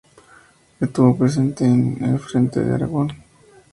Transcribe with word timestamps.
Estuvo 0.79 1.15
presente 1.15 1.63
en 1.63 2.03
el 2.03 2.17
frente 2.17 2.59
de 2.59 2.73
Aragón. 2.73 3.09